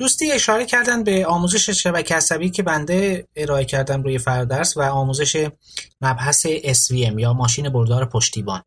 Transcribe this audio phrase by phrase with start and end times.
[0.00, 5.48] دوستی اشاره کردن به آموزش شبکه عصبی که بنده ارائه کردم روی فردرس و آموزش
[6.00, 8.62] مبحث SVM یا ماشین بردار پشتیبان.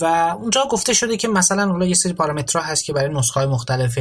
[0.00, 0.04] و
[0.40, 3.98] اونجا گفته شده که مثلا حالا یه سری پارامترها هست که برای نسخه مختلف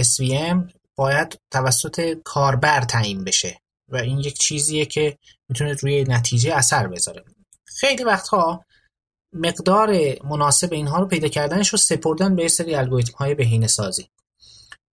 [0.00, 5.18] SVM باید توسط کاربر تعیین بشه و این یک چیزیه که
[5.48, 7.24] می‌تونه روی نتیجه اثر بذاره.
[7.64, 8.64] خیلی وقتها
[9.32, 14.08] مقدار مناسب اینها رو پیدا کردنش رو سپردن به سری الگوریتم های بهینه سازی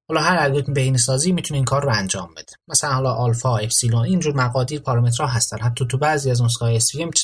[0.07, 2.53] حالا هر الگوریتم بهینه سازی می‌تونه این کار رو انجام بده.
[2.67, 5.59] مثلا حالا آلفا اپسیلون اینجور مقادیر پارامترها هستن.
[5.59, 6.79] حتی تو بعضی از نسخه های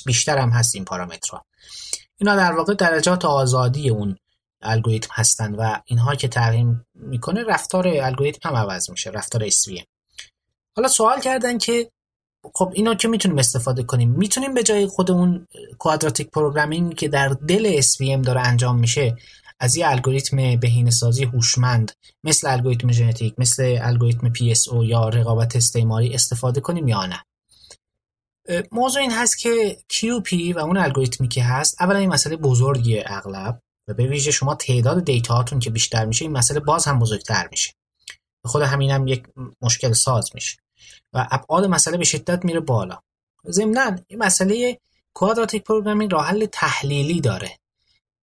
[0.06, 1.46] بیشتر هم هست این پارامترها.
[2.18, 4.18] اینا در واقع درجات آزادی اون
[4.62, 9.84] الگوریتم هستن و اینها که تعیین می‌کنه رفتار الگوریتم هم عوض میشه رفتار SVM
[10.76, 11.92] حالا سوال کردن که
[12.54, 14.12] خب اینا که می‌تونیم استفاده کنیم.
[14.12, 15.48] می‌تونیم به جای خود اون
[15.80, 19.16] کوادراتیک پروگرامینگ که در دل SVM داره انجام میشه
[19.60, 21.92] از یه الگوریتم بهینه سازی هوشمند
[22.24, 27.24] مثل الگوریتم ژنتیک مثل الگوریتم PSO یا رقابت استعماری استفاده کنیم یا نه.
[28.72, 33.60] موضوع این هست که QP و اون الگوریتمی که هست اولا این مسئله بزرگیه اغلب
[33.88, 37.74] و به ویژه شما تعداد دیتاهاتون که بیشتر میشه این مسئله باز هم بزرگتر میشه.
[38.46, 39.24] خود همین هم یک
[39.62, 40.63] مشکل ساز میشه.
[41.14, 43.00] و ابعاد مسئله به شدت میره بالا.
[43.50, 44.80] ضمنا این مسئله
[45.14, 47.52] quadratic programming راه حل تحلیلی داره.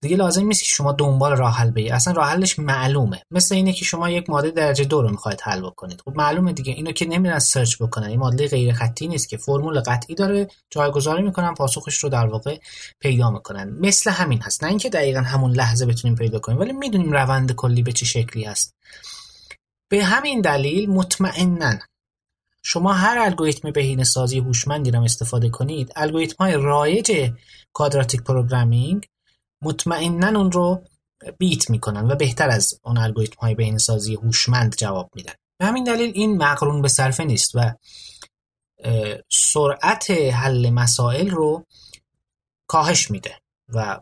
[0.02, 3.22] دیگه لازم نیست که شما دنبال راه حل بگیرید اصلا راه حلش معلومه.
[3.30, 6.00] مثل اینه که شما یک ماده درجه دو رو می‌خواید حل بکنید.
[6.00, 6.72] خب معلومه دیگه.
[6.72, 8.06] اینو که نمیرن search بکنن.
[8.06, 9.36] این ماده غیر خطی نیست که.
[9.36, 10.48] فرمول قطعی داره.
[10.70, 11.54] جایگذاری می‌کنن.
[11.54, 12.58] پاسخش رو در واقع
[13.00, 13.70] پیدا می‌کنن.
[13.80, 14.64] مثل همین هست.
[14.64, 18.44] نه اینکه دقیقا همون لحظه بتونیم پیدا کنیم ولی می‌دونیم روند کلی به چه شکلی
[18.44, 18.74] هست.
[19.88, 21.78] به همین دلیل مطمئنا
[22.62, 25.92] شما هر الگوریتم بهینه سازی هوشمندی رو استفاده کنید.
[25.96, 27.32] الگوریتم های رایج
[27.72, 29.06] کوادراتیک پروگرامینگ
[29.62, 30.82] مطمئنا اون رو
[31.38, 35.32] بیت می‌کنن و بهتر از اون الگوریتم های بهینه سازی هوشمند جواب میدن.
[35.58, 37.74] به همین دلیل این مقرون به صرفه نیست و
[39.28, 41.66] سرعت حل مسائل رو
[42.66, 43.34] کاهش میده
[43.68, 44.00] و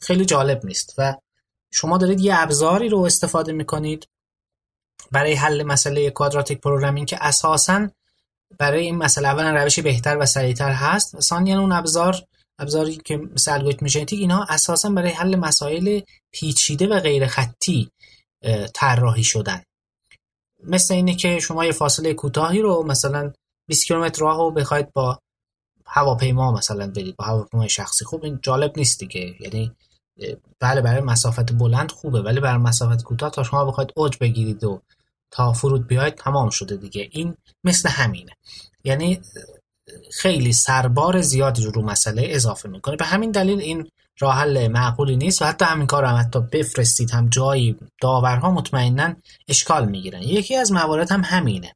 [0.00, 0.94] خیلی جالب نیست.
[0.98, 1.16] و
[1.72, 4.08] شما دارید یه ابزاری رو استفاده می‌کنید
[5.10, 7.88] برای حل مسئله کوادراتیک پروگرامینگ که اساسا
[8.58, 11.14] برای این مسئله اولا روش بهتر و سریعتر هست.
[11.14, 12.16] و ثانیا اون ابزار
[12.58, 16.00] ابزاری که مثل الگوریتم ژنتیک اینها اساسا برای حل مسائل
[16.32, 17.90] پیچیده و غیر خطی
[18.74, 19.62] طراحی شدن.
[20.64, 23.32] مثل اینه که شما یه فاصله کوتاهی رو مثلا
[23.68, 25.18] 20 کیلومتر راه رو بخواید با
[25.86, 28.04] هواپیما مثلا برید با هواپیمای شخصی.
[28.04, 29.34] خوب این جالب نیست دیگه.
[29.40, 29.72] یعنی
[30.60, 34.82] بله برای مسافت بلند خوبه ولی برای مسافت کوتاه تا شما بخواید اوج بگیرید و
[35.30, 37.08] تا فرود بیاید تمام شده دیگه.
[37.10, 38.32] این مثل همینه.
[38.84, 39.20] یعنی
[40.12, 42.96] خیلی سربار زیادی رو مسئله اضافه می‌کنه.
[42.96, 47.10] به همین دلیل این راه حل معقولی نیست و حتی همین کار هم حتی بفرستید.
[47.10, 49.14] هم جایی داورها مطمئنا
[49.48, 50.22] اشکال می‌گیرن.
[50.22, 51.74] یکی از موارد هم همینه.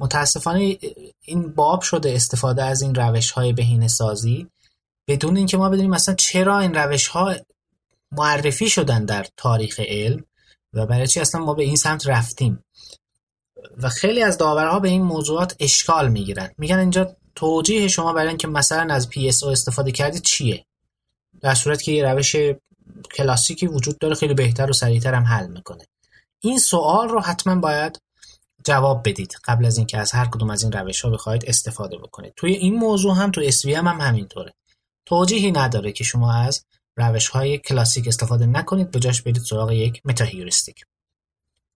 [0.00, 0.78] متاسفانه
[1.20, 4.46] این باب شده استفاده از این روش های بهینه سازی
[5.08, 7.34] بدون اینکه ما بدونیم مثلا چرا این روش ها
[8.12, 10.24] معرفی شدن در تاریخ علم.
[10.72, 12.64] و برای چی اصلا ما به این سمت رفتیم؟
[13.78, 16.50] و خیلی از داورها به این موضوعات اشکال می‌گیرن.
[16.58, 20.64] میگن اینجا توجیه شما برای اینکه مثلا از PSO استفاده کردید چیه؟
[21.40, 22.36] در صورت که یه روش
[23.14, 25.86] کلاسیکی وجود داره خیلی بهتر و سریعتر هم حل می‌کنه.
[26.40, 27.98] این سوال رو حتما باید
[28.64, 32.32] جواب بدید قبل از اینکه از هر کدوم از این روش ها بخواید استفاده بکنید.
[32.36, 34.54] توی این موضوع هم تو هم, هم همینطوره.
[35.06, 36.64] توجیهی نداره که شما از
[37.00, 40.84] روش های کلاسیک استفاده نکنید به جاش برید سراغ یک متا هیوریستیک